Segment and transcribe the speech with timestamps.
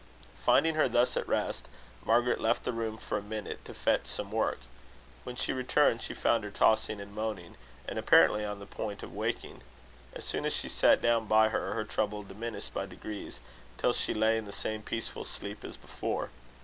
[0.43, 1.65] Finding her thus at rest,
[2.03, 4.57] Margaret left the room for a minute, to fetch some work.
[5.25, 7.55] When she returned, she found her tossing, and moaning,
[7.87, 9.61] and apparently on the point of waking.
[10.15, 13.39] As soon as she sat down by her, her trouble diminished by degrees,
[13.77, 16.31] till she lay in the same peaceful sleep as before.